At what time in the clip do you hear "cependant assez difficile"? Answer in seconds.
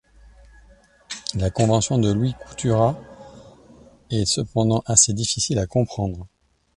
4.25-5.59